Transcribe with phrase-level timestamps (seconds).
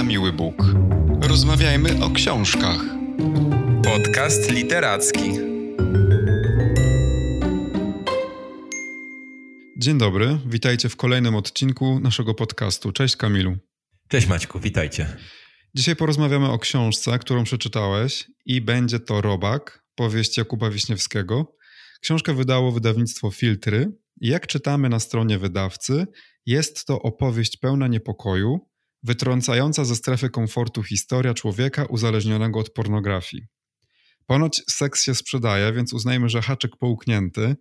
[0.00, 0.64] na miły Bóg.
[1.22, 2.80] Rozmawiajmy o książkach.
[3.84, 5.30] Podcast literacki.
[9.76, 12.92] Dzień dobry, witajcie w kolejnym odcinku naszego podcastu.
[12.92, 13.56] Cześć Kamilu.
[14.08, 15.16] Cześć Maćku, witajcie.
[15.74, 21.56] Dzisiaj porozmawiamy o książce, którą przeczytałeś i będzie to Robak, powieść Jakuba Wiśniewskiego.
[22.00, 26.06] Książkę wydało wydawnictwo Filtry jak czytamy na stronie wydawcy,
[26.46, 28.69] jest to opowieść pełna niepokoju,
[29.02, 33.42] wytrącająca ze strefy komfortu historia człowieka uzależnionego od pornografii.
[34.26, 37.56] Ponoć seks się sprzedaje, więc uznajmy, że haczyk połknięty.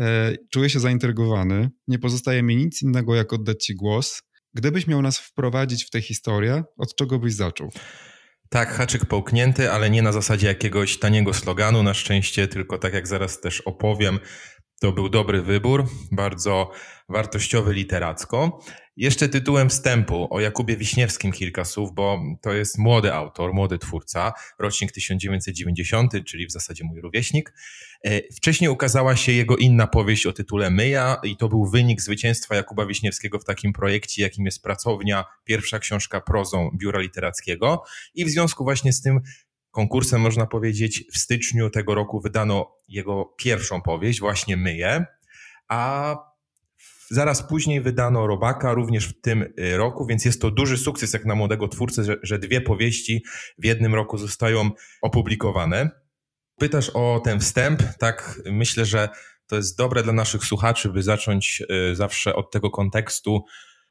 [0.00, 1.70] E, czuję się zaintrygowany.
[1.88, 4.22] Nie pozostaje mi nic innego, jak oddać Ci głos.
[4.54, 7.70] Gdybyś miał nas wprowadzić w tę historię, od czego byś zaczął?
[8.48, 13.08] Tak, haczyk połknięty, ale nie na zasadzie jakiegoś taniego sloganu, na szczęście, tylko tak jak
[13.08, 14.18] zaraz też opowiem,
[14.80, 16.70] to był dobry wybór, bardzo
[17.08, 18.60] wartościowy literacko.
[18.96, 24.32] Jeszcze tytułem wstępu o Jakubie Wiśniewskim kilka słów, bo to jest młody autor, młody twórca,
[24.58, 27.52] rocznik 1990, czyli w zasadzie mój rówieśnik.
[28.04, 32.54] E, wcześniej ukazała się jego inna powieść o tytule Myja i to był wynik zwycięstwa
[32.54, 37.82] Jakuba Wiśniewskiego w takim projekcie, jakim jest Pracownia, pierwsza książka prozą Biura Literackiego
[38.14, 39.20] i w związku właśnie z tym
[39.74, 45.06] konkursem, można powiedzieć, w styczniu tego roku wydano jego pierwszą powieść, właśnie Myje,
[45.68, 46.16] a
[47.10, 51.24] zaraz później wydano Robaka również w tym y, roku, więc jest to duży sukces jak
[51.24, 53.24] na młodego twórcę, że, że dwie powieści
[53.58, 54.70] w jednym roku zostają
[55.02, 55.90] opublikowane.
[56.58, 59.08] Pytasz o ten wstęp, tak myślę, że
[59.46, 63.44] to jest dobre dla naszych słuchaczy, by zacząć y, zawsze od tego kontekstu,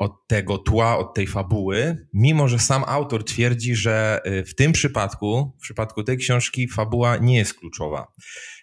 [0.04, 4.72] od tego tła, od tej fabuły, mimo że sam autor twierdzi, że y, w tym
[4.72, 8.08] przypadku, w przypadku tej książki, fabuła nie jest kluczowa.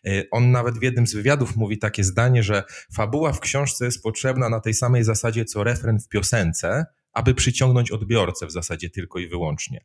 [0.06, 4.02] Y, on nawet w jednym z wywiadów mówi takie zdanie, że fabuła w książce jest
[4.02, 9.18] potrzebna na tej samej zasadzie co refren w piosence, aby przyciągnąć odbiorcę w zasadzie tylko
[9.18, 9.84] i wyłącznie.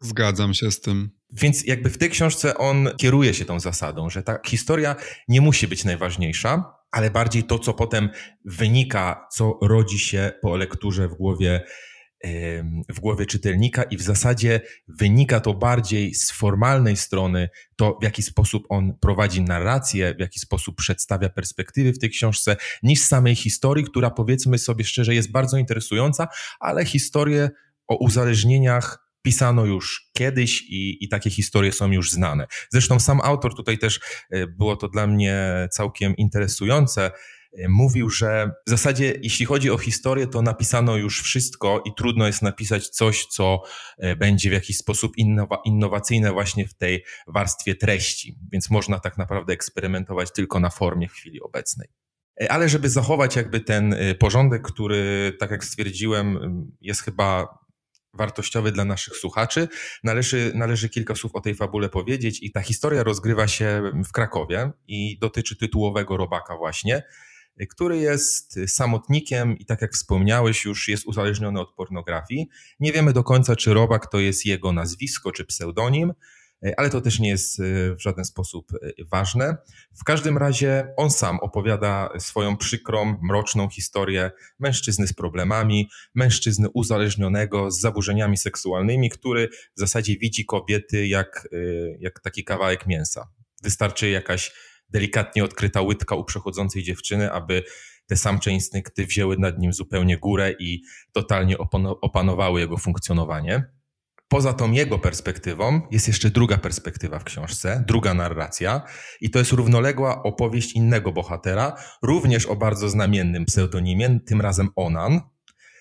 [0.00, 1.10] Zgadzam się z tym.
[1.32, 4.96] Więc jakby w tej książce on kieruje się tą zasadą, że ta historia
[5.28, 8.10] nie musi być najważniejsza, ale bardziej to, co potem
[8.44, 11.64] wynika, co rodzi się po lekturze w głowie,
[12.88, 18.22] w głowie czytelnika, i w zasadzie wynika to bardziej z formalnej strony, to w jaki
[18.22, 23.84] sposób on prowadzi narrację, w jaki sposób przedstawia perspektywy w tej książce, niż samej historii,
[23.84, 26.28] która powiedzmy sobie szczerze jest bardzo interesująca,
[26.60, 27.50] ale historię
[27.88, 32.46] o uzależnieniach pisano już kiedyś i, i takie historie są już znane.
[32.70, 34.00] Zresztą sam autor tutaj też
[34.30, 37.10] e, było to dla mnie całkiem interesujące.
[37.58, 42.26] E, mówił, że w zasadzie, jeśli chodzi o historię, to napisano już wszystko i trudno
[42.26, 43.62] jest napisać coś, co
[43.98, 49.18] e, będzie w jakiś sposób innowa innowacyjne właśnie w tej warstwie treści, więc można tak
[49.18, 51.88] naprawdę eksperymentować tylko na formie w chwili obecnej.
[52.48, 56.38] Ale żeby zachować jakby ten porządek, który, tak jak stwierdziłem,
[56.80, 57.48] jest chyba
[58.16, 59.68] wartościowy dla naszych słuchaczy.
[60.04, 64.70] Należy, należy kilka słów o tej fabule powiedzieć i ta historia rozgrywa się w Krakowie
[64.88, 67.02] i dotyczy tytułowego robaka właśnie,
[67.68, 72.48] który jest samotnikiem i tak jak wspomniałeś już jest uzależniony od pornografii.
[72.80, 76.12] Nie wiemy do końca czy robak to jest jego nazwisko czy pseudonim,
[76.76, 77.62] ale to też nie jest e,
[77.94, 79.56] w żaden sposób e, ważne.
[80.00, 87.70] W każdym razie on sam opowiada swoją przykrą, mroczną historię mężczyzny z problemami, mężczyzny uzależnionego
[87.70, 91.48] z zaburzeniami seksualnymi, który w zasadzie widzi kobiety jak,
[91.98, 93.28] jak taki kawałek mięsa.
[93.62, 94.52] Wystarczy jakaś
[94.90, 97.62] delikatnie odkryta łydka u przechodzącej dziewczyny, aby
[98.06, 101.58] te samcze instynkty wzięły nad nim zupełnie górę i totalnie
[102.00, 103.75] opanowały jego funkcjonowanie.
[104.28, 108.82] Poza tą jego perspektywą jest jeszcze druga perspektywa w książce, druga narracja,
[109.20, 115.20] i to jest równoległa opowieść innego bohatera, również o bardzo znamiennym pseudonimie, tym razem Onan,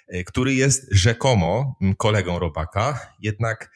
[0.08, 3.72] e, który jest rzekomo kolegą Robaka, jednak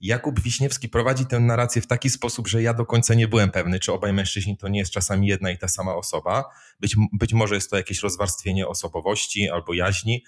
[0.00, 3.80] Jakub Wiśniewski prowadzi tę narrację w taki sposób, że ja do końca nie byłem pewny,
[3.80, 6.44] czy obaj mężczyźni to nie jest czasami jedna i ta sama osoba.
[6.80, 10.24] Być, być może jest to jakieś rozwarstwienie osobowości albo jaźni.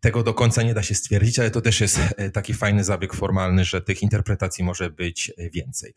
[0.00, 3.14] Tego do końca nie da się stwierdzić, ale to też jest e, taki fajny zabieg
[3.14, 5.94] formalny, że tych interpretacji może być e, więcej.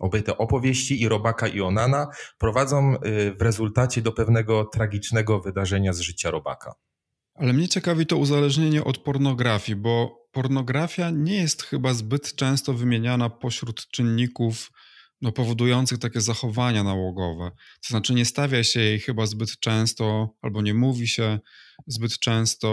[0.00, 2.06] Obie te opowieści i Robaka i Onana
[2.38, 6.74] prowadzą e, w rezultacie do pewnego tragicznego wydarzenia z życia Robaka.
[7.34, 13.30] Ale mnie ciekawi to uzależnienie od pornografii, bo pornografia nie jest chyba zbyt często wymieniana
[13.30, 14.70] pośród czynników
[15.20, 17.50] no, powodujących takie zachowania nałogowe.
[17.56, 21.38] To znaczy nie stawia się jej chyba zbyt często, albo nie mówi się
[21.88, 22.68] zbyt często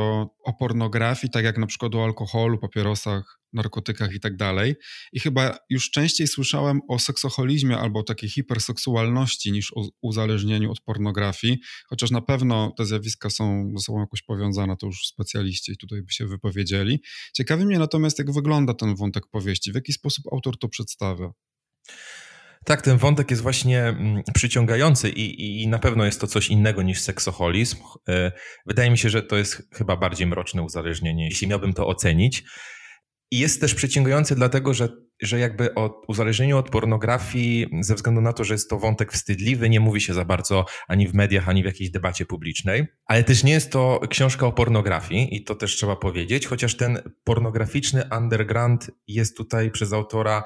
[0.46, 4.76] o pornografii, tak jak na przykład o alkoholu, papierosach, narkotykach i tak dalej.
[5.14, 11.58] I chyba już częściej słyszałem o seksoholizmie albo takiej hiperseksualności niż o uzależnieniu od pornografii,
[11.88, 16.12] chociaż na pewno te zjawiska są ze sobą jakoś powiązane, to już specjaliści tutaj by
[16.12, 17.02] się wypowiedzieli.
[17.34, 21.32] Ciekawi mnie natomiast, jak wygląda ten wątek powieści, w jaki sposób autor to przedstawia.
[22.66, 26.82] Tak, ten wątek jest właśnie mm, przyciągający i, i na pewno jest to coś innego
[26.82, 27.78] niż seksoholizm.
[28.08, 28.32] E,
[28.66, 32.44] wydaje mi się, że to jest chyba bardziej mroczne uzależnienie, jeśli miałbym to ocenić.
[33.32, 34.90] I jest też przyciągający dlatego, że,
[35.22, 39.70] że jakby o uzależnieniu od pornografii, ze względu na to, że jest to wątek wstydliwy,
[39.70, 42.86] nie mówi się za bardzo ani w mediach, ani w jakiejś debacie publicznej.
[43.06, 47.00] Ale też nie jest to książka o pornografii i to też trzeba powiedzieć, chociaż ten
[47.24, 50.44] pornograficzny underground jest tutaj przez autora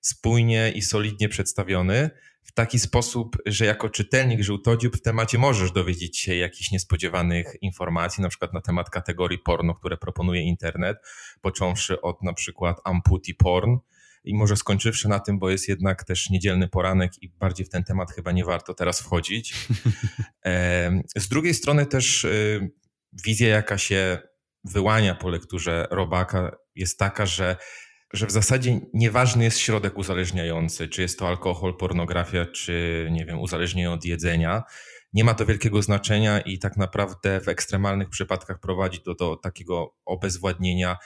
[0.00, 2.10] spójnie i solidnie przedstawiony
[2.42, 8.22] w taki sposób, że jako czytelnik żółtodziób w temacie możesz dowiedzieć się jakichś niespodziewanych informacji,
[8.22, 10.98] na przykład na temat kategorii porno, które proponuje internet,
[11.40, 13.76] począwszy od na przykład amputi porn,
[14.24, 17.84] i może skończywszy na tym, bo jest jednak też niedzielny poranek i bardziej w ten
[17.84, 19.54] temat chyba nie warto teraz wchodzić.
[21.16, 22.70] Z drugiej strony też y,
[23.24, 24.18] wizja, jaka się
[24.64, 27.56] wyłania po lekturze Robaka, jest taka, że
[28.12, 33.38] że w zasadzie nieważny jest środek uzależniający, czy jest to alkohol, pornografia, czy nie wiem,
[33.38, 34.62] uzależnienie od jedzenia.
[35.12, 39.94] Nie ma to wielkiego znaczenia i tak naprawdę w ekstremalnych przypadkach prowadzi to do takiego
[40.04, 40.96] obezwładnienia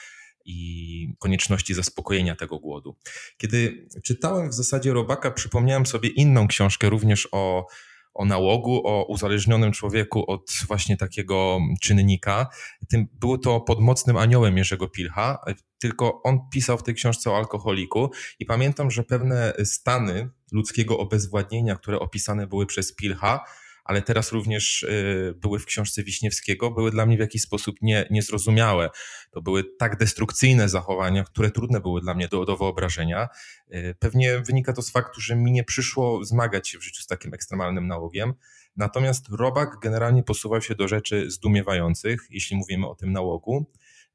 [0.45, 2.97] i konieczności zaspokojenia tego głodu.
[3.37, 7.67] Kiedy czytałem w zasadzie Robaka, przypomniałem sobie inną książkę również o
[8.15, 12.47] o nałogu, o uzależnionym człowieku od właśnie takiego czynnika.
[12.89, 15.39] Tym było to pod mocnym aniołem Jerzego Pilcha,
[15.79, 21.77] tylko on pisał w tej książce o alkoholiku i pamiętam, że pewne stany ludzkiego obezwładnienia,
[21.77, 23.45] które opisane były przez Pilcha,
[23.85, 28.07] ale teraz również y, były w książce Wiśniewskiego, były dla mnie w jakiś sposób nie,
[28.11, 28.91] niezrozumiałe.
[29.31, 33.29] To były tak destrukcyjne zachowania, które trudne były dla mnie do, do wyobrażenia.
[33.75, 37.07] Y, pewnie wynika to z faktu, że mi nie przyszło zmagać się w życiu z
[37.07, 38.35] takim ekstremalnym nałogiem.
[38.77, 43.67] Natomiast Robak generalnie posuwał się do rzeczy zdumiewających, jeśli mówimy o tym nałogu.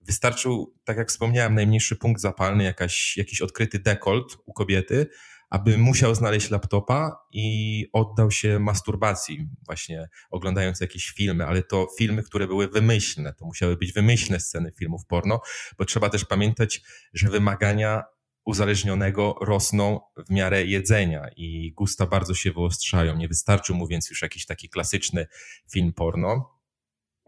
[0.01, 5.07] Wystarczył, tak jak wspomniałem, najmniejszy punkt zapalny, jakaś, jakiś odkryty dekolt u kobiety,
[5.49, 12.23] aby musiał znaleźć laptopa i oddał się masturbacji, właśnie oglądając jakieś filmy, ale to filmy,
[12.23, 15.41] które były wymyślne, to musiały być wymyślne sceny filmów porno,
[15.77, 16.81] bo trzeba też pamiętać,
[17.13, 18.03] że wymagania
[18.45, 23.15] uzależnionego rosną w miarę jedzenia i gusta bardzo się wyostrzają.
[23.15, 25.27] Nie wystarczył mu więc już jakiś taki klasyczny
[25.71, 26.58] film porno,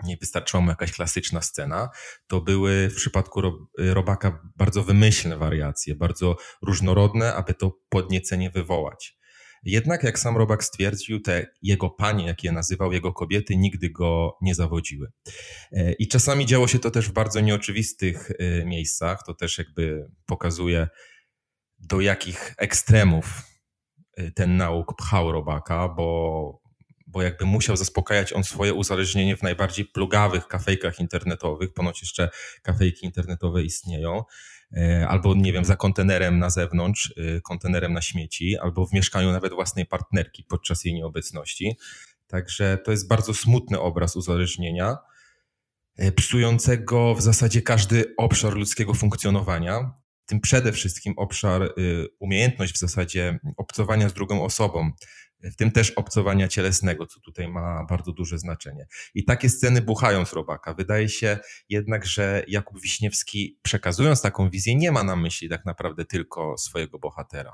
[0.03, 1.89] nie wystarczyła mu jakaś klasyczna scena,
[2.27, 3.41] to były w przypadku
[3.77, 9.21] Robaka bardzo wymyślne wariacje, bardzo różnorodne, aby to podniecenie wywołać.
[9.63, 14.37] Jednak, jak sam Robak stwierdził, te jego panie, jak je nazywał, jego kobiety, nigdy go
[14.41, 15.11] nie zawodziły.
[15.71, 19.23] E, I czasami działo się to też w bardzo nieoczywistych e, miejscach.
[19.25, 20.87] To też jakby pokazuje,
[21.81, 23.41] do jakich ekstremów
[24.17, 26.60] e, ten nauk pchał Robaka, bo
[27.11, 32.29] bo jakby musiał zaspokajać on swoje uzależnienie w najbardziej plugawych kafejkach internetowych, ponoć jeszcze
[32.61, 34.23] kafejki internetowe istnieją,
[34.77, 39.31] e, albo nie wiem, za kontenerem na zewnątrz, e, kontenerem na śmieci, albo w mieszkaniu
[39.31, 41.77] nawet własnej partnerki podczas jej nieobecności.
[42.27, 44.97] Także to jest bardzo smutny obraz uzależnienia,
[45.97, 49.91] e, psującego w zasadzie każdy obszar ludzkiego funkcjonowania,
[50.25, 51.73] tym przede wszystkim obszar,
[52.19, 54.91] umiejętność w zasadzie obcowania z drugą osobą,
[55.43, 58.87] w tym też obcowania cielesnego, co tutaj ma bardzo duże znaczenie.
[59.15, 60.73] I takie sceny buchają z robaka.
[60.73, 61.37] Wydaje się
[61.69, 66.99] jednak, że Jakub Wiśniewski, przekazując taką wizję, nie ma na myśli tak naprawdę tylko swojego
[66.99, 67.53] bohatera.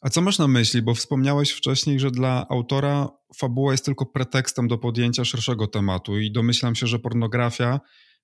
[0.00, 0.82] A co masz na myśli?
[0.82, 6.32] Bo wspomniałeś wcześniej, że dla autora fabuła jest tylko pretekstem do podjęcia szerszego tematu, i
[6.32, 7.80] domyślam się, że pornografia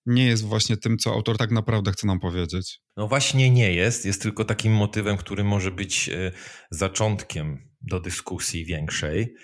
[0.07, 2.81] nie jest właśnie tym, co autor tak naprawdę chce nam powiedzieć.
[2.97, 4.07] No właśnie nie jest.
[4.07, 6.33] Jest tylko takim motywem, który może być e,
[6.71, 9.35] zaczątkiem do dyskusji większej.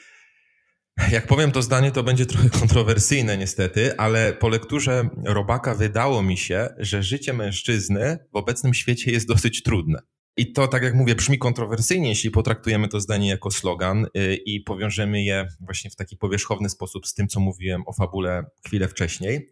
[1.12, 6.36] Jak powiem to zdanie, to będzie trochę kontrowersyjne niestety, ale po lekturze Robaka wydało mi
[6.36, 10.02] się, że życie mężczyzny w obecnym świecie jest dosyć trudne.
[10.36, 14.60] I to, tak jak mówię, brzmi kontrowersyjnie, jeśli potraktujemy to zdanie jako slogan y, i
[14.60, 19.48] powiążemy je właśnie w taki powierzchowny sposób z tym, co mówiłem o fabule chwilę wcześniej.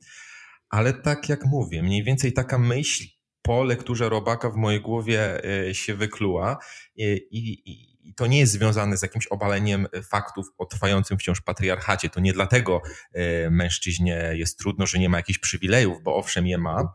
[0.71, 3.05] Ale tak jak mówię, mniej więcej taka myśl
[3.43, 6.59] po lekturze Robaka w mojej głowie y, się wykluła
[7.01, 11.41] y, i, i, i to nie jest związane z jakimś obaleniem faktów o trwającym wciąż
[11.41, 12.11] patriarchacie.
[12.11, 16.59] To nie dlatego e, mężczyźnie jest trudno, że nie ma jakichś przywilejów, bo owszem je
[16.59, 16.93] ma,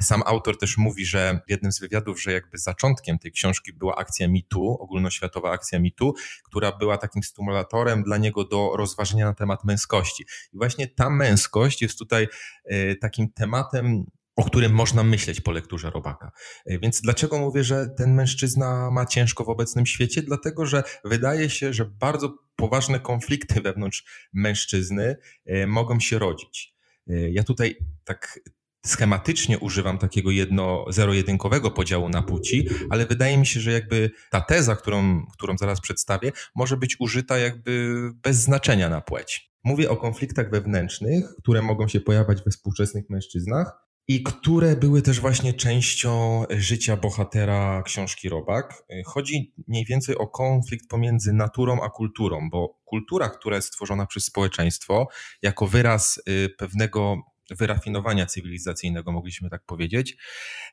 [0.00, 3.96] Sam autor też mówi, że w jednym z wywiadów, że jakby zaczątkiem tej książki była
[3.96, 6.12] akcja MeToo, ogólnoświatowa akcja MeToo,
[6.44, 10.24] która była takim stymulatorem dla niego do rozważenia na temat męskości.
[10.52, 12.28] I właśnie ta męskość jest tutaj
[12.64, 14.04] e, takim tematem
[14.36, 16.32] o którym można myśleć po lekturze Robaka.
[16.66, 20.22] E, więc dlaczego mówię, że ten mężczyzna ma ciężko w obecnym świecie?
[20.22, 26.74] Dlatego, że wydaje się, że bardzo poważne konflikty wewnątrz mężczyzny e, mogą się rodzić.
[27.08, 28.40] E, ja tutaj tak
[28.86, 34.40] schematycznie używam takiego jedno, zero-jedynkowego podziału na płci, ale wydaje mi się, że jakby ta
[34.40, 39.50] teza, którą, którą zaraz przedstawię, może być użyta jakby bez znaczenia na płeć.
[39.64, 45.20] Mówię o konfliktach wewnętrznych, które mogą się pojawiać we współczesnych mężczyznach, i które były też
[45.20, 48.84] właśnie częścią życia bohatera książki Robak.
[49.06, 54.24] Chodzi mniej więcej o konflikt pomiędzy naturą a kulturą, bo kultura, która jest stworzona przez
[54.24, 55.08] społeczeństwo
[55.42, 57.16] jako wyraz y, pewnego
[57.50, 60.16] wyrafinowania cywilizacyjnego, mogliśmy tak powiedzieć,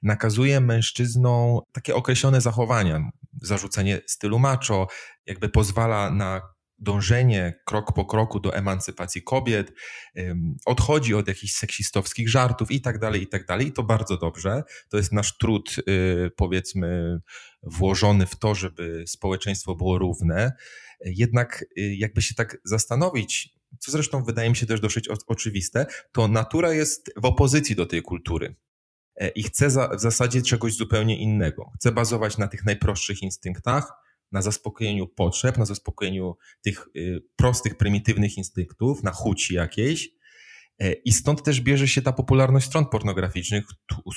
[0.03, 3.11] nakazuje mężczyznom takie określone zachowania,
[3.41, 4.87] zarzucenie stylu macho,
[5.25, 6.41] jakby pozwala na
[6.81, 9.73] dążenie krok po kroku do emancypacji kobiet,
[10.65, 13.67] odchodzi od jakichś seksistowskich żartów i tak dalej, i tak dalej.
[13.67, 14.63] I to bardzo dobrze.
[14.89, 17.19] To jest nasz trud, y, powiedzmy,
[17.63, 20.51] włożony w to, żeby społeczeństwo było równe.
[21.05, 26.27] Jednak y, jakby się tak zastanowić, co zresztą wydaje mi się też dosyć oczywiste, to
[26.27, 28.55] natura jest w opozycji do tej kultury
[29.15, 31.71] e, i chce w zasadzie czegoś zupełnie innego.
[31.75, 34.00] Chce bazować na tych najprostszych instynktach,
[34.31, 40.09] na zaspokojeniu potrzeb, na zaspokojeniu tych y, prostych, prymitywnych instynktów, na chuci jakiejś.
[40.81, 43.65] E, I stąd też bierze się ta popularność stron pornograficznych,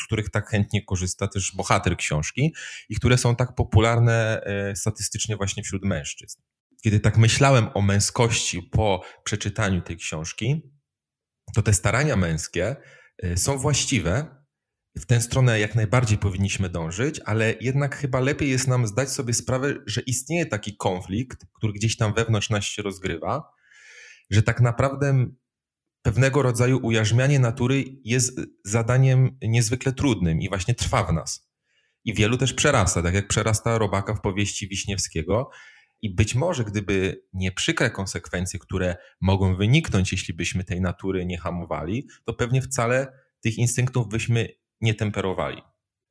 [0.00, 2.54] z których tak chętnie korzysta też bohater książki
[2.88, 6.42] i które są tak popularne e, statystycznie właśnie wśród mężczyzn.
[6.82, 10.62] Kiedy tak myślałem o męskości po przeczytaniu tej książki,
[11.54, 12.76] to te starania męskie
[13.22, 14.43] e, są właściwe,
[14.96, 19.34] w tę stronę jak najbardziej powinniśmy dążyć, ale jednak chyba lepiej jest nam zdać sobie
[19.34, 23.50] sprawę, że istnieje taki konflikt, który gdzieś tam wewnątrz nas się rozgrywa,
[24.30, 25.26] że tak naprawdę
[26.02, 31.50] pewnego rodzaju ujarzmianie natury jest zadaniem niezwykle trudnym i właśnie trwa w nas.
[32.04, 35.50] I wielu też przerasta, tak jak przerasta robaka w powieści Wiśniewskiego.
[36.02, 41.38] I być może, gdyby nie przykre konsekwencje, które mogą wyniknąć, jeśli byśmy tej natury nie
[41.38, 44.48] hamowali, to pewnie wcale tych instynktów byśmy
[44.84, 45.62] nie temperowali.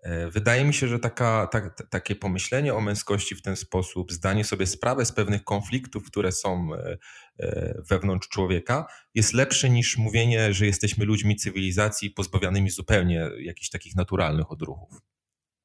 [0.03, 4.43] E, wydaje mi się, że taka, tak, takie pomyślenie o męskości w ten sposób, zdanie
[4.43, 6.97] sobie sprawy z pewnych konfliktów, które są e,
[7.39, 13.95] e, wewnątrz człowieka, jest lepsze niż mówienie, że jesteśmy ludźmi cywilizacji pozbawionymi zupełnie jakichś takich
[13.95, 15.01] naturalnych odruchów.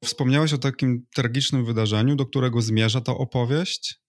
[0.03, 4.01] Wspomniałeś o takim tragicznym wydarzeniu, do którego zmierza ta opowieść.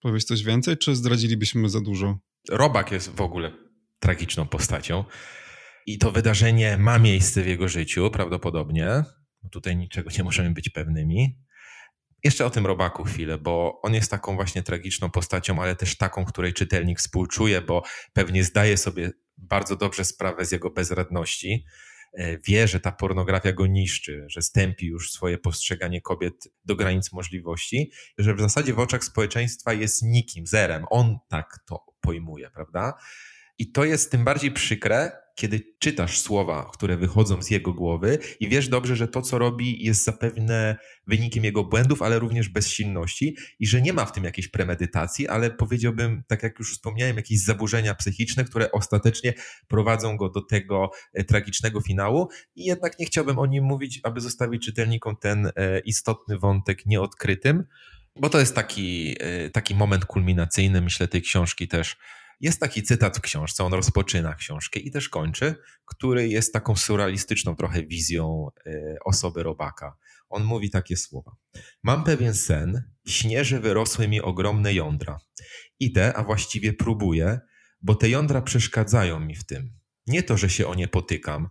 [0.00, 2.18] Powiedz coś więcej, czy zdradzilibyśmy za dużo?
[2.50, 3.52] Robak jest w ogóle
[3.98, 5.04] tragiczną postacią.
[5.86, 9.04] I to wydarzenie ma miejsce w jego życiu prawdopodobnie.
[9.50, 11.38] Tutaj niczego nie możemy być pewnymi.
[12.24, 16.24] Jeszcze o tym robaku chwilę, bo on jest taką właśnie tragiczną postacią, ale też taką,
[16.24, 21.64] której czytelnik współczuje, bo pewnie zdaje sobie bardzo dobrze sprawę z jego bezradności.
[22.12, 26.34] E, wie, że ta pornografia go niszczy, że stępi już swoje postrzeganie kobiet
[26.64, 30.84] do granic możliwości, że w zasadzie w oczach społeczeństwa jest nikim, zerem.
[30.90, 32.94] On tak to pojmuje, prawda?
[33.62, 38.48] I to jest tym bardziej przykre, kiedy czytasz słowa, które wychodzą z jego głowy i
[38.48, 40.76] wiesz dobrze, że to, co robi, jest zapewne
[41.06, 45.50] wynikiem jego błędów, ale również bezsilności i że nie ma w tym jakiejś premedytacji, ale
[45.50, 49.34] powiedziałbym, tak jak już wspomniałem, jakieś zaburzenia psychiczne, które ostatecznie
[49.68, 52.28] prowadzą go do tego e, tragicznego finału.
[52.56, 57.64] I jednak nie chciałbym o nim mówić, aby zostawić czytelnikom ten e, istotny wątek nieodkrytym,
[58.16, 61.96] bo to jest taki, e, taki moment kulminacyjny, myślę, tej książki też
[62.42, 67.56] jest taki cytat w książce, on rozpoczyna książkę i też kończy, który jest taką surrealistyczną
[67.56, 69.96] trochę wizją e, osoby robaka.
[70.28, 71.36] On mówi takie słowa.
[71.82, 75.18] Mam pewien sen, śnię, że wyrosły mi ogromne jądra.
[75.80, 77.40] Idę, a właściwie próbuję,
[77.82, 79.72] bo te jądra przeszkadzają mi w tym.
[80.06, 81.48] Nie to, że się o nie potykam.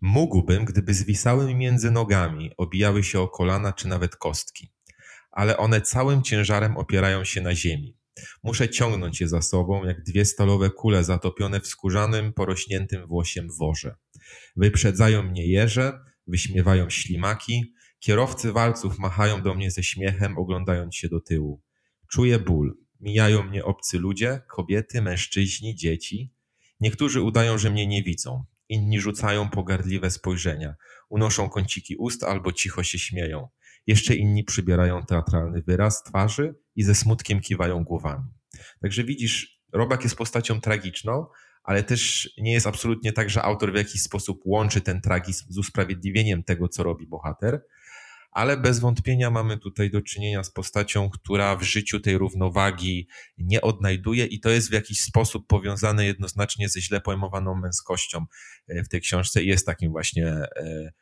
[0.00, 4.72] Mógłbym, gdyby zwisały mi między nogami, obijały się o kolana czy nawet kostki.
[5.30, 8.01] Ale one całym ciężarem opierają się na ziemi.
[8.42, 13.94] Muszę ciągnąć je za sobą, jak dwie stalowe kule zatopione w skórzanym, porośniętym włosiem worze.
[14.56, 21.20] Wyprzedzają mnie jeże, wyśmiewają ślimaki, kierowcy walców machają do mnie ze śmiechem, oglądając się do
[21.20, 21.62] tyłu.
[22.10, 22.76] Czuję ból.
[23.00, 26.34] Mijają mnie obcy ludzie, kobiety, mężczyźni, dzieci.
[26.80, 28.44] Niektórzy udają, że mnie nie widzą.
[28.68, 30.74] Inni rzucają pogardliwe spojrzenia,
[31.08, 33.48] unoszą kąciki ust albo cicho się śmieją.
[33.86, 38.24] Jeszcze inni przybierają teatralny wyraz twarzy i ze smutkiem kiwają głowami.
[38.80, 41.26] Także widzisz, Robak jest postacią tragiczną,
[41.62, 45.58] ale też nie jest absolutnie tak, że autor w jakiś sposób łączy ten tragizm z
[45.58, 47.62] usprawiedliwieniem tego, co robi bohater,
[48.32, 53.08] ale bez wątpienia mamy tutaj do czynienia z postacią, która w życiu tej równowagi
[53.38, 58.24] nie odnajduje i to jest w jakiś sposób powiązane jednoznacznie ze źle pojmowaną męskością
[58.68, 60.92] e, w tej książce i jest takim właśnie e,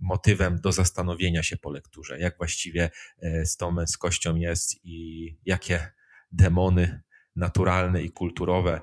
[0.00, 2.90] motywem do zastanowienia się po lekturze, jak właściwie
[3.22, 5.92] e, z tą męskością jest i jakie
[6.32, 7.00] demony
[7.36, 8.80] naturalne i kulturowe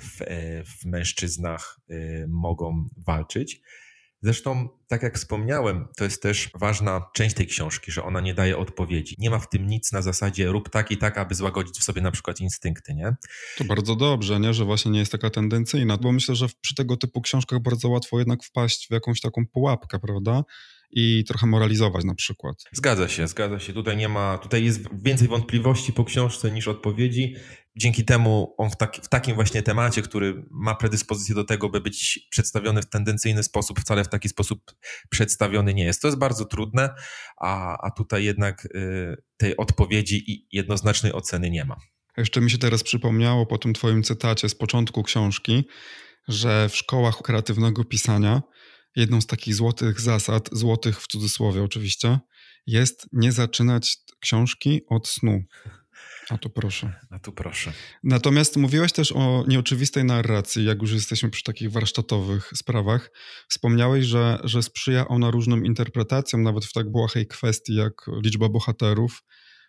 [0.00, 0.18] w,
[0.64, 1.80] w mężczyznach
[2.28, 3.60] mogą walczyć.
[4.22, 8.58] Zresztą, tak jak wspomniałem, to jest też ważna część tej książki, że ona nie daje
[8.58, 9.16] odpowiedzi.
[9.18, 12.02] Nie ma w tym nic na zasadzie rób tak i tak, aby złagodzić w sobie
[12.02, 13.16] na przykład instynkty, nie?
[13.58, 14.54] To bardzo dobrze, nie?
[14.54, 18.18] że właśnie nie jest taka tendencyjna, bo myślę, że przy tego typu książkach bardzo łatwo
[18.18, 20.44] jednak wpaść w jakąś taką pułapkę, prawda?
[20.90, 22.64] i trochę moralizować na przykład.
[22.72, 23.72] Zgadza się, zgadza się.
[23.72, 27.34] Tutaj nie ma, tutaj jest więcej wątpliwości po książce niż odpowiedzi.
[27.78, 31.80] Dzięki temu on w, taki, w takim właśnie temacie, który ma predyspozycję do tego, by
[31.80, 34.72] być przedstawiony w tendencyjny sposób, wcale w taki sposób
[35.10, 36.02] przedstawiony nie jest.
[36.02, 36.94] To jest bardzo trudne,
[37.36, 41.76] a, a tutaj jednak y, tej odpowiedzi i jednoznacznej oceny nie ma.
[42.16, 45.64] Jeszcze mi się teraz przypomniało po tym twoim cytacie z początku książki,
[46.28, 48.42] że w szkołach kreatywnego pisania
[48.96, 52.18] jedną z takich złotych zasad, złotych w cudzysłowie oczywiście,
[52.66, 55.42] jest nie zaczynać książki od snu.
[56.30, 56.92] A tu proszę.
[57.10, 57.72] A tu proszę.
[58.04, 63.10] Natomiast mówiłeś też o nieoczywistej narracji, jak już jesteśmy przy takich warsztatowych sprawach.
[63.48, 69.22] Wspomniałeś, że, że sprzyja ona różnym interpretacjom, nawet w tak błahej kwestii jak liczba bohaterów.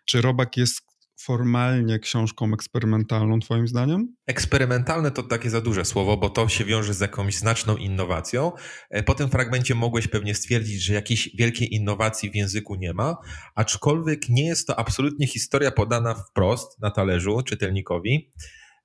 [0.05, 0.88] Czy Robak jest
[1.21, 4.15] formalnie książką eksperymentalną, Twoim zdaniem?
[4.27, 8.51] Eksperymentalne to takie za duże słowo, bo to się wiąże z jakąś znaczną innowacją.
[8.89, 13.17] E, po tym fragmencie mogłeś pewnie stwierdzić, że jakiejś wielkiej innowacji w języku nie ma,
[13.55, 18.31] aczkolwiek nie jest to absolutnie historia podana wprost na talerzu czytelnikowi.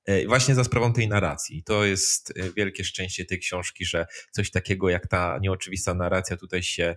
[0.04, 1.62] E, właśnie za sprawą tej narracji.
[1.64, 6.62] To jest e, wielkie szczęście tej książki, że coś takiego jak ta nieoczywista narracja tutaj
[6.62, 6.96] się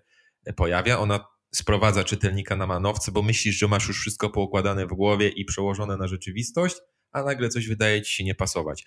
[0.56, 1.00] pojawia.
[1.00, 5.46] Ona sprowadza czytelnika na manowce, bo myślisz, że masz już wszystko poukładane w głowie i
[5.46, 6.76] przełożone na rzeczywistość,
[7.12, 8.84] a nagle coś wydaje ci się nie pasować.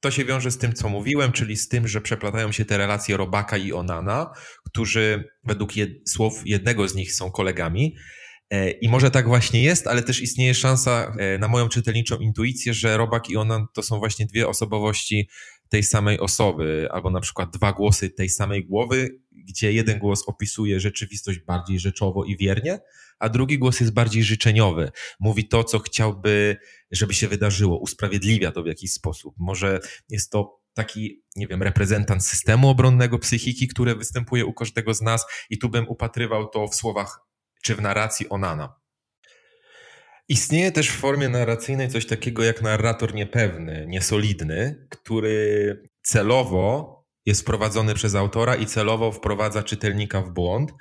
[0.00, 3.16] To się wiąże z tym, co mówiłem, czyli z tym, że przeplatają się te relacje
[3.16, 4.30] Robaka i Onana,
[4.66, 7.96] którzy według jed słów jednego z nich są kolegami.
[8.50, 12.74] E, I może tak właśnie jest, ale też istnieje szansa e, na moją czytelniczą intuicję,
[12.74, 15.28] że Robak i Onan to są właśnie dwie osobowości
[15.74, 20.80] tej samej osoby, albo na przykład dwa głosy tej samej głowy, gdzie jeden głos opisuje
[20.80, 22.80] rzeczywistość bardziej rzeczowo i wiernie,
[23.18, 24.90] a drugi głos jest bardziej życzeniowy.
[25.20, 26.56] Mówi to, co chciałby,
[26.90, 29.34] żeby się wydarzyło, usprawiedliwia to w jakiś sposób.
[29.38, 35.02] Może jest to taki, nie wiem, reprezentant systemu obronnego psychiki, które występuje u każdego z
[35.02, 37.20] nas, i tu bym upatrywał to w słowach
[37.62, 38.83] czy w narracji Onana.
[40.28, 46.94] Istnieje też w formie narracyjnej coś takiego jak narrator niepewny, niesolidny, który celowo
[47.26, 50.72] jest wprowadzony przez autora i celowo wprowadza czytelnika w błąd.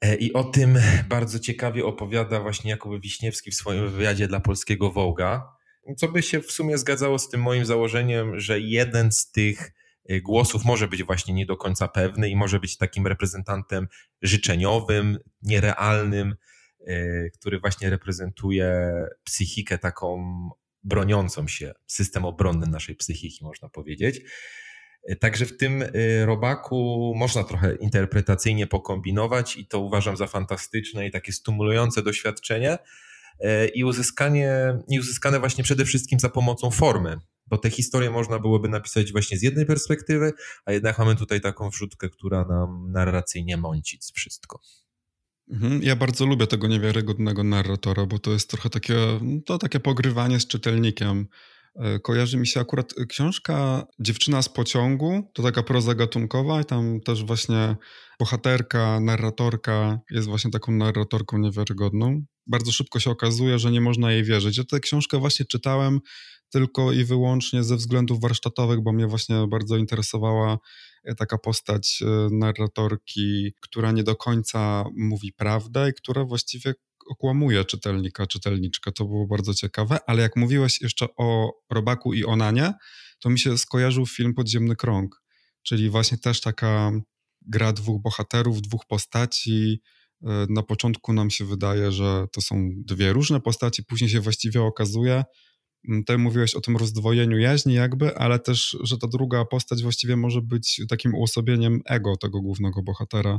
[0.00, 0.78] E, I o tym
[1.08, 5.48] bardzo ciekawie opowiada właśnie Jakub Wiśniewski w swoim wywiadzie dla polskiego Wołga,
[5.96, 9.72] co by się w sumie zgadzało z tym moim założeniem, że jeden z tych
[10.08, 13.88] e, głosów może być właśnie nie do końca pewny i może być takim reprezentantem
[14.22, 16.34] życzeniowym, nierealnym,
[17.34, 18.92] który właśnie reprezentuje
[19.24, 20.24] psychikę taką
[20.82, 24.20] broniącą się, system obronny naszej psychiki, można powiedzieć.
[25.20, 31.10] Także w tym y, robaku można trochę interpretacyjnie pokombinować i to uważam za fantastyczne i
[31.10, 32.78] takie stymulujące doświadczenie
[33.44, 38.38] y, i uzyskanie, i uzyskane właśnie przede wszystkim za pomocą formy, bo te historie można
[38.38, 40.32] byłoby napisać właśnie z jednej perspektywy,
[40.64, 44.60] a jednak mamy tutaj taką wrzutkę, która nam narracyjnie mąci wszystko.
[45.50, 48.96] Mhm, ja bardzo lubię tego niewiarygodnego narratora, bo to jest trochę takie,
[49.46, 51.26] to takie pogrywanie z czytelnikiem.
[51.76, 57.00] E, kojarzy mi się akurat książka Dziewczyna z pociągu, to taka proza gatunkowa i tam
[57.00, 57.76] też właśnie
[58.18, 62.24] bohaterka, narratorka jest właśnie taką narratorką niewiarygodną.
[62.46, 64.58] Bardzo szybko się okazuje, że nie można jej wierzyć.
[64.58, 66.00] Ja tę książkę właśnie czytałem
[66.50, 70.58] tylko i wyłącznie ze względów warsztatowych, bo mnie właśnie bardzo interesowała
[71.16, 76.74] taka postać e, narratorki, która nie do końca mówi prawdę i która właściwie
[77.08, 78.92] okłamuje czytelnika, czytelniczkę.
[78.92, 82.72] To było bardzo ciekawe, ale jak mówiłeś jeszcze o Robaku i Onanie,
[83.20, 85.22] to mi się skojarzył film Podziemny Krąg,
[85.62, 86.90] czyli właśnie też taka
[87.42, 89.80] gra dwóch bohaterów, dwóch postaci.
[90.22, 94.62] E, na początku nam się wydaje, że to są dwie różne postaci, później się właściwie
[94.62, 95.24] okazuje,
[96.06, 100.42] ty mówiłeś o tym rozdwojeniu jaźni jakby, ale też, że ta druga postać właściwie może
[100.42, 103.38] być takim uosobieniem ego tego głównego bohatera.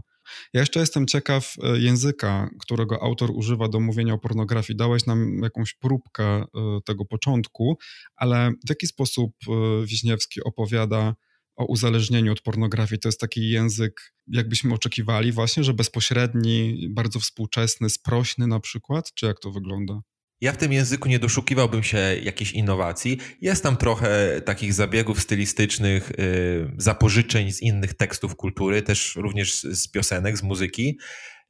[0.53, 4.77] Ja jeszcze jestem ciekaw e, języka, którego autor używa do mówienia o pornografii.
[4.77, 6.45] Dałeś nam jakąś próbkę e,
[6.85, 7.77] tego początku,
[8.15, 11.15] ale w jaki sposób e, Wiśniewski opowiada
[11.55, 12.99] o uzależnieniu od pornografii.
[12.99, 19.25] To jest taki język, jakbyśmy oczekiwali właśnie, że bezpośredni, bardzo współczesny, sprośny na przykład, czy
[19.25, 20.01] jak to wygląda?
[20.41, 23.17] Ja w tym języku nie doszukiwałbym się jakichś innowacji.
[23.41, 29.87] Jest tam trochę takich zabiegów stylistycznych, yy, zapożyczeń z innych tekstów kultury, też również z
[29.87, 30.99] piosenek, z muzyki,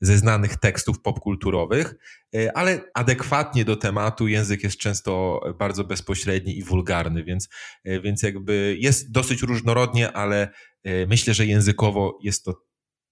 [0.02, 1.96] ze znanych tekstów popkulturowych,
[2.34, 7.50] yy, ale adekwatnie do tematu język jest często bardzo bezpośredni i wulgarny, więc,
[7.86, 10.50] yy, więc jakby jest dosyć różnorodnie, ale
[11.08, 12.69] myślę, że językowo jest to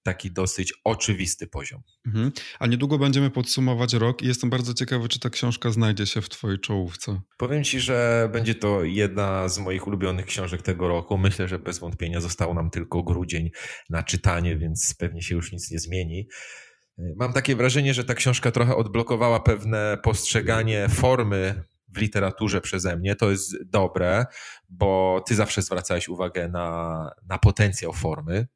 [0.08, 1.82] taki dosyć oczywisty poziom.
[2.06, 2.32] Mhm.
[2.60, 6.30] A niedługo będziemy podsumować rok i jestem bardzo ciekawy, czy ta książka znajdzie się w
[6.30, 7.22] Twojej czołówce.
[7.38, 11.18] Powiem Ci, że będzie to jedna z moich ulubionych książek tego roku.
[11.18, 13.50] Myślę, że bez wątpienia został nam tylko grudzień
[13.90, 16.28] na czytanie, więc pewnie się już nic nie zmieni.
[17.16, 23.16] Mam takie wrażenie, że ta książka trochę odblokowała pewne postrzeganie formy w literaturze przeze mnie.
[23.16, 24.26] To jest dobre,
[24.70, 28.48] bo ty zawsze zwracałeś uwagę na, na potencjał formy.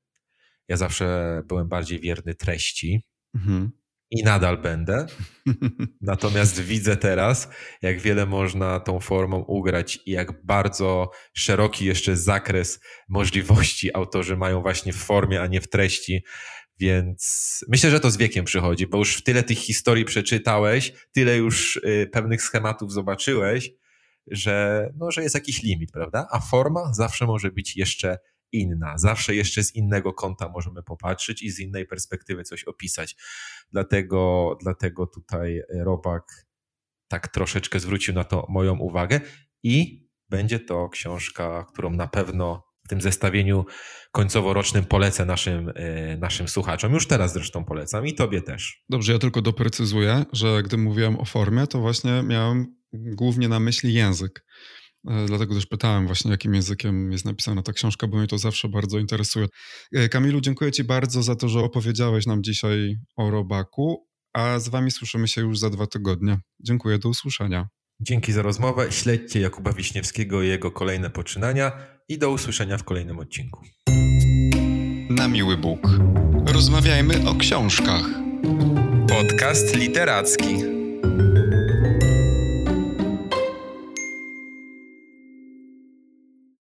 [0.71, 3.03] Ja zawsze byłem bardziej wierny treści
[3.36, 3.71] mhm.
[4.12, 5.05] i nadal będę.
[6.01, 7.49] Natomiast widzę teraz,
[7.81, 12.79] jak wiele można tą formą ugrać i jak bardzo szeroki jeszcze zakres
[13.10, 16.23] możliwości autorzy mają właśnie w formie, a nie w treści.
[16.79, 21.75] Więc myślę, że to z wiekiem przychodzi, bo już tyle tych historii przeczytałeś, tyle już
[21.75, 23.71] y, pewnych schematów zobaczyłeś,
[24.27, 26.27] że, no, że jest jakiś limit, prawda?
[26.31, 28.17] A forma zawsze może być jeszcze
[28.51, 28.97] inna.
[28.97, 33.15] Zawsze jeszcze z innego kąta możemy popatrzeć i z innej perspektywy coś opisać.
[33.71, 36.23] Dlatego, dlatego tutaj Robak
[37.07, 39.21] tak troszeczkę zwrócił na to moją uwagę
[39.63, 43.65] i będzie to książka, którą na pewno w tym zestawieniu
[44.11, 46.93] końcoworocznym polecę naszym, e, naszym słuchaczom.
[46.93, 48.83] Już teraz zresztą polecam i tobie też.
[48.89, 53.93] Dobrze, ja tylko doprecyzuję, że gdy mówiłem o formie, to właśnie miałem głównie na myśli
[53.93, 54.45] język.
[55.07, 58.69] E, dlatego też pytałem właśnie, jakim językiem jest napisana ta książka, bo mnie to zawsze
[58.69, 59.47] bardzo interesuje.
[59.95, 64.69] E, Kamilu, dziękuję Ci bardzo za to, że opowiedziałeś nam dzisiaj o robaku, a z
[64.69, 66.37] Wami słyszymy się już za dwa tygodnie.
[66.59, 67.67] Dziękuję, do usłyszenia.
[68.01, 68.91] Dzięki za rozmowę.
[68.91, 71.71] Śledźcie Jakuba Wiśniewskiego i jego kolejne poczynania
[72.09, 73.61] i do usłyszenia w kolejnym odcinku.
[75.09, 75.79] Na miły Bóg.
[76.45, 78.05] Rozmawiajmy o książkach.
[79.09, 80.80] Podcast literacki.